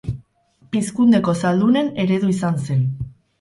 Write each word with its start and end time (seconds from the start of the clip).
Pizkundeko 0.75 1.35
zaldunen 1.43 1.93
eredu 2.05 2.31
izan 2.37 2.59
zen. 2.71 2.83